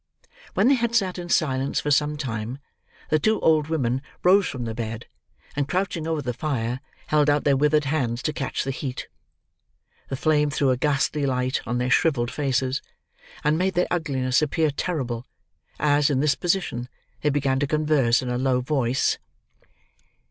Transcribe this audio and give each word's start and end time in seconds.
When 0.55 0.67
they 0.67 0.73
had 0.73 0.95
sat 0.95 1.19
in 1.19 1.29
silence 1.29 1.79
for 1.79 1.91
some 1.91 2.17
time, 2.17 2.57
the 3.09 3.19
two 3.19 3.39
old 3.41 3.67
women 3.67 4.01
rose 4.23 4.47
from 4.47 4.65
the 4.65 4.73
bed, 4.73 5.05
and 5.55 5.67
crouching 5.67 6.07
over 6.07 6.23
the 6.23 6.33
fire, 6.33 6.79
held 7.05 7.29
out 7.29 7.43
their 7.43 7.55
withered 7.55 7.85
hands 7.85 8.23
to 8.23 8.33
catch 8.33 8.63
the 8.63 8.71
heat. 8.71 9.07
The 10.09 10.15
flame 10.15 10.49
threw 10.49 10.71
a 10.71 10.75
ghastly 10.77 11.27
light 11.27 11.61
on 11.67 11.77
their 11.77 11.91
shrivelled 11.91 12.31
faces, 12.31 12.81
and 13.43 13.59
made 13.59 13.75
their 13.75 13.85
ugliness 13.91 14.41
appear 14.41 14.71
terrible, 14.71 15.27
as, 15.79 16.09
in 16.09 16.19
this 16.19 16.33
position, 16.33 16.89
they 17.21 17.29
began 17.29 17.59
to 17.59 17.67
converse 17.67 18.23
in 18.23 18.29
a 18.29 18.39
low 18.39 18.59
voice. 18.59 19.19